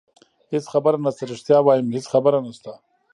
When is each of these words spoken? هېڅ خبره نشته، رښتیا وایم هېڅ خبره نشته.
هېڅ 0.51 0.65
خبره 0.73 0.97
نشته، 1.05 1.23
رښتیا 1.31 1.57
وایم 1.63 1.87
هېڅ 1.95 2.05
خبره 2.13 2.37
نشته. 2.47 2.71